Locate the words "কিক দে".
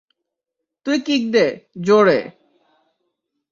0.99-1.45